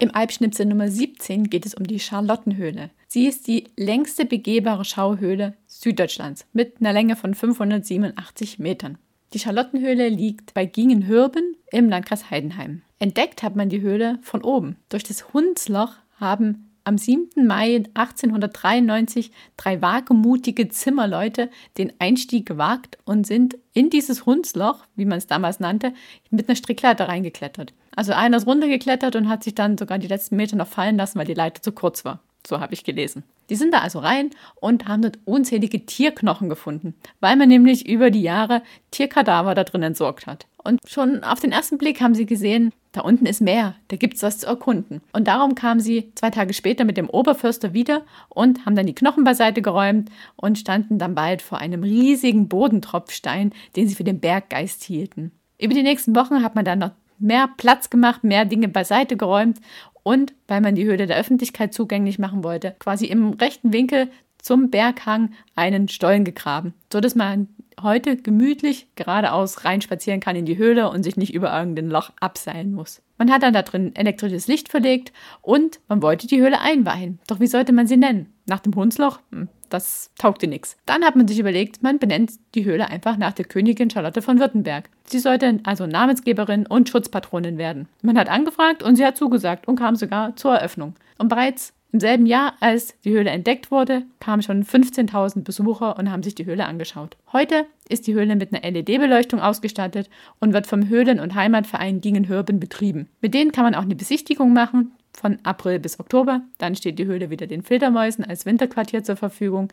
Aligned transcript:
Im 0.00 0.14
Alpschnipsel 0.14 0.66
Nummer 0.66 0.88
17 0.88 1.50
geht 1.50 1.64
es 1.64 1.74
um 1.74 1.86
die 1.86 2.00
Charlottenhöhle. 2.00 2.90
Sie 3.06 3.26
ist 3.26 3.46
die 3.46 3.64
längste 3.76 4.24
begehbare 4.24 4.84
Schauhöhle 4.84 5.54
Süddeutschlands 5.66 6.46
mit 6.52 6.80
einer 6.80 6.92
Länge 6.92 7.14
von 7.14 7.34
587 7.34 8.58
Metern. 8.58 8.98
Die 9.32 9.38
Charlottenhöhle 9.38 10.08
liegt 10.08 10.52
bei 10.52 10.66
Gingenhürben 10.66 11.56
im 11.70 11.88
Landkreis 11.88 12.30
Heidenheim. 12.30 12.82
Entdeckt 12.98 13.42
hat 13.42 13.54
man 13.56 13.68
die 13.68 13.80
Höhle 13.80 14.18
von 14.22 14.42
oben. 14.42 14.76
Durch 14.88 15.04
das 15.04 15.32
Hundsloch 15.32 15.92
haben 16.18 16.70
am 16.84 16.98
7. 16.98 17.46
Mai 17.46 17.82
1893 17.94 19.30
drei 19.56 19.80
wagemutige 19.82 20.68
Zimmerleute 20.68 21.50
den 21.78 21.92
Einstieg 21.98 22.46
gewagt 22.46 22.98
und 23.04 23.26
sind 23.26 23.56
in 23.72 23.90
dieses 23.90 24.26
Hundsloch, 24.26 24.84
wie 24.94 25.06
man 25.06 25.18
es 25.18 25.26
damals 25.26 25.60
nannte, 25.60 25.92
mit 26.30 26.48
einer 26.48 26.56
Strickleiter 26.56 27.08
reingeklettert. 27.08 27.72
Also 27.96 28.12
einer 28.12 28.36
ist 28.36 28.46
runtergeklettert 28.46 29.16
und 29.16 29.28
hat 29.28 29.44
sich 29.44 29.54
dann 29.54 29.78
sogar 29.78 29.98
die 29.98 30.08
letzten 30.08 30.36
Meter 30.36 30.56
noch 30.56 30.68
fallen 30.68 30.96
lassen, 30.96 31.18
weil 31.18 31.26
die 31.26 31.34
Leiter 31.34 31.62
zu 31.62 31.72
kurz 31.72 32.04
war. 32.04 32.20
So 32.46 32.60
habe 32.60 32.74
ich 32.74 32.84
gelesen. 32.84 33.24
Die 33.50 33.56
sind 33.56 33.72
da 33.72 33.78
also 33.78 33.98
rein 33.98 34.30
und 34.56 34.86
haben 34.86 35.02
dort 35.02 35.18
unzählige 35.24 35.84
Tierknochen 35.86 36.48
gefunden, 36.48 36.94
weil 37.20 37.36
man 37.36 37.48
nämlich 37.48 37.88
über 37.88 38.10
die 38.10 38.22
Jahre 38.22 38.62
Tierkadaver 38.90 39.54
da 39.54 39.64
drin 39.64 39.82
entsorgt 39.82 40.26
hat. 40.26 40.46
Und 40.62 40.80
schon 40.86 41.24
auf 41.24 41.40
den 41.40 41.52
ersten 41.52 41.78
Blick 41.78 42.00
haben 42.00 42.14
sie 42.14 42.26
gesehen, 42.26 42.72
da 42.94 43.00
unten 43.00 43.26
ist 43.26 43.40
Meer, 43.40 43.74
da 43.88 43.96
gibt 43.96 44.14
es 44.14 44.22
was 44.22 44.38
zu 44.38 44.46
erkunden. 44.46 45.02
Und 45.12 45.26
darum 45.26 45.56
kamen 45.56 45.80
sie 45.80 46.12
zwei 46.14 46.30
Tage 46.30 46.54
später 46.54 46.84
mit 46.84 46.96
dem 46.96 47.10
Oberförster 47.10 47.74
wieder 47.74 48.02
und 48.28 48.64
haben 48.64 48.76
dann 48.76 48.86
die 48.86 48.94
Knochen 48.94 49.24
beiseite 49.24 49.62
geräumt 49.62 50.10
und 50.36 50.60
standen 50.60 50.98
dann 50.98 51.16
bald 51.16 51.42
vor 51.42 51.58
einem 51.58 51.82
riesigen 51.82 52.46
Bodentropfstein, 52.46 53.52
den 53.74 53.88
sie 53.88 53.96
für 53.96 54.04
den 54.04 54.20
Berggeist 54.20 54.84
hielten. 54.84 55.32
Über 55.60 55.74
die 55.74 55.82
nächsten 55.82 56.14
Wochen 56.14 56.44
hat 56.44 56.54
man 56.54 56.64
dann 56.64 56.78
noch 56.78 56.92
mehr 57.18 57.48
Platz 57.56 57.90
gemacht, 57.90 58.22
mehr 58.22 58.44
Dinge 58.44 58.68
beiseite 58.68 59.16
geräumt 59.16 59.58
und 60.04 60.32
weil 60.46 60.60
man 60.60 60.76
die 60.76 60.84
Höhle 60.84 61.08
der 61.08 61.16
Öffentlichkeit 61.16 61.74
zugänglich 61.74 62.20
machen 62.20 62.44
wollte, 62.44 62.76
quasi 62.78 63.06
im 63.06 63.30
rechten 63.30 63.72
Winkel 63.72 64.08
zum 64.38 64.70
Berghang 64.70 65.32
einen 65.56 65.88
Stollen 65.88 66.24
gegraben, 66.24 66.74
sodass 66.92 67.16
man 67.16 67.48
heute 67.82 68.16
gemütlich 68.16 68.88
geradeaus 68.94 69.64
reinspazieren 69.64 70.20
kann 70.20 70.36
in 70.36 70.46
die 70.46 70.56
Höhle 70.56 70.90
und 70.90 71.02
sich 71.02 71.16
nicht 71.16 71.34
über 71.34 71.56
irgendein 71.56 71.90
Loch 71.90 72.10
abseilen 72.20 72.72
muss. 72.72 73.02
Man 73.18 73.30
hat 73.30 73.42
dann 73.42 73.54
da 73.54 73.62
drin 73.62 73.94
elektrisches 73.94 74.48
Licht 74.48 74.68
verlegt 74.68 75.12
und 75.40 75.80
man 75.88 76.02
wollte 76.02 76.26
die 76.26 76.40
Höhle 76.40 76.60
einweihen. 76.60 77.20
Doch 77.26 77.40
wie 77.40 77.46
sollte 77.46 77.72
man 77.72 77.86
sie 77.86 77.96
nennen? 77.96 78.32
Nach 78.46 78.60
dem 78.60 78.74
Hundsloch? 78.74 79.20
Hm, 79.30 79.48
das 79.68 80.10
taugte 80.18 80.46
nichts. 80.46 80.76
Dann 80.86 81.04
hat 81.04 81.16
man 81.16 81.28
sich 81.28 81.38
überlegt, 81.38 81.82
man 81.82 81.98
benennt 81.98 82.32
die 82.54 82.64
Höhle 82.64 82.88
einfach 82.88 83.16
nach 83.16 83.32
der 83.32 83.44
Königin 83.44 83.90
Charlotte 83.90 84.22
von 84.22 84.40
Württemberg. 84.40 84.90
Sie 85.06 85.18
sollte 85.18 85.60
also 85.64 85.86
Namensgeberin 85.86 86.66
und 86.66 86.88
Schutzpatronin 86.88 87.58
werden. 87.58 87.88
Man 88.02 88.18
hat 88.18 88.28
angefragt 88.28 88.82
und 88.82 88.96
sie 88.96 89.06
hat 89.06 89.16
zugesagt 89.16 89.68
und 89.68 89.76
kam 89.76 89.96
sogar 89.96 90.36
zur 90.36 90.54
Eröffnung. 90.54 90.94
Und 91.18 91.28
bereits 91.28 91.72
im 91.94 92.00
selben 92.00 92.26
Jahr, 92.26 92.54
als 92.58 93.00
die 93.02 93.12
Höhle 93.12 93.30
entdeckt 93.30 93.70
wurde, 93.70 94.02
kamen 94.18 94.42
schon 94.42 94.64
15.000 94.64 95.44
Besucher 95.44 95.96
und 95.96 96.10
haben 96.10 96.24
sich 96.24 96.34
die 96.34 96.44
Höhle 96.44 96.66
angeschaut. 96.66 97.16
Heute 97.32 97.66
ist 97.88 98.06
die 98.06 98.14
Höhle 98.14 98.36
mit 98.36 98.52
einer 98.52 98.68
LED-Beleuchtung 98.68 99.40
ausgestattet 99.40 100.08
und 100.40 100.52
wird 100.52 100.66
vom 100.66 100.88
Höhlen- 100.88 101.20
und 101.20 101.34
Heimatverein 101.34 102.00
Dingenhürben 102.00 102.60
betrieben. 102.60 103.08
Mit 103.20 103.34
denen 103.34 103.52
kann 103.52 103.64
man 103.64 103.74
auch 103.74 103.82
eine 103.82 103.96
Besichtigung 103.96 104.52
machen 104.52 104.92
von 105.16 105.38
April 105.42 105.78
bis 105.78 106.00
Oktober. 106.00 106.42
Dann 106.58 106.74
steht 106.74 106.98
die 106.98 107.06
Höhle 107.06 107.30
wieder 107.30 107.46
den 107.46 107.62
Filtermäusen 107.62 108.24
als 108.24 108.46
Winterquartier 108.46 109.04
zur 109.04 109.16
Verfügung. 109.16 109.68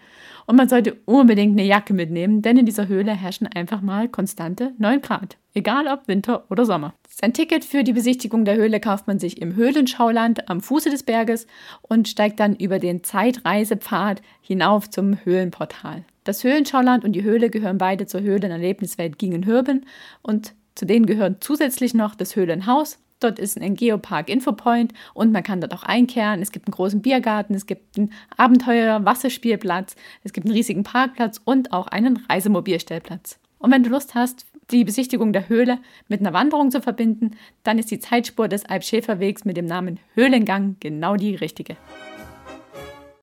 Und 0.46 0.56
man 0.56 0.70
sollte 0.70 0.98
unbedingt 1.06 1.58
eine 1.58 1.68
Jacke 1.68 1.94
mitnehmen, 1.94 2.42
denn 2.42 2.58
in 2.58 2.66
dieser 2.66 2.88
Höhle 2.88 3.14
herrschen 3.14 3.48
einfach 3.48 3.82
mal 3.82 4.08
konstante 4.08 4.74
9 4.78 5.02
Grad. 5.02 5.38
Egal 5.54 5.88
ob 5.88 6.08
Winter 6.08 6.46
oder 6.50 6.66
Sommer. 6.66 6.94
Sein 7.10 7.34
Ticket 7.34 7.66
für 7.66 7.84
die 7.84 7.94
Besichtigung 7.94 8.46
der 8.46 8.56
Höhle 8.56 8.80
kauft 8.80 9.08
man 9.08 9.20
sich 9.20 9.42
im 9.42 9.56
Höhlenschauland 9.56 10.50
am 10.50 10.62
Fuße 10.62 10.90
des 10.90 11.04
Berges 11.04 11.46
und 11.82 12.08
steigt 12.08 12.40
dann 12.40 12.56
über 12.56 12.80
den 12.80 13.04
Zeitreisepfad 13.04 14.22
hinauf 14.42 14.90
zum 14.90 15.18
Höhlenportal. 15.26 16.06
Das 16.24 16.44
Höhlenschauland 16.44 17.04
und 17.04 17.14
die 17.14 17.24
Höhle 17.24 17.50
gehören 17.50 17.78
beide 17.78 18.06
zur 18.06 18.22
Höhlenerlebniswelt 18.22 19.18
Gingenhürben 19.18 19.86
und 20.22 20.54
zu 20.76 20.86
denen 20.86 21.06
gehören 21.06 21.38
zusätzlich 21.40 21.94
noch 21.94 22.16
das 22.16 22.36
Höhlenhaus, 22.36 23.00
Dort 23.22 23.38
ist 23.38 23.62
ein 23.62 23.76
Geopark 23.76 24.30
Infopoint 24.30 24.94
und 25.14 25.32
man 25.32 25.44
kann 25.44 25.62
dort 25.62 25.74
auch 25.74 25.84
einkehren. 25.84 26.42
Es 26.42 26.52
gibt 26.52 26.68
einen 26.68 26.74
großen 26.74 27.02
Biergarten, 27.02 27.54
es 27.54 27.68
gibt 27.68 27.98
einen 27.98 28.12
Abenteuer-Wasserspielplatz, 28.36 29.96
es 30.24 30.34
gibt 30.34 30.48
einen 30.48 30.56
riesigen 30.56 30.84
Parkplatz 30.84 31.40
und 31.46 31.72
auch 31.72 31.88
einen 31.88 32.18
Reisemobilstellplatz. 32.28 33.40
Und 33.60 33.72
wenn 33.72 33.84
du 33.84 33.92
Lust 33.92 34.16
hast, 34.16 34.48
die 34.72 34.84
Besichtigung 34.84 35.34
der 35.34 35.50
Höhle 35.50 35.78
mit 36.08 36.22
einer 36.22 36.34
Wanderung 36.34 36.72
zu 36.72 36.82
verbinden, 36.82 37.32
dann 37.64 37.78
ist 37.78 37.92
die 37.92 38.00
Zeitspur 38.00 38.48
des 38.48 38.66
Alpschäferwegs 38.66 39.46
mit 39.46 39.56
dem 39.56 39.66
Namen 39.66 40.00
Höhlengang 40.16 40.78
genau 40.80 41.16
die 41.16 41.36
richtige. 41.36 41.78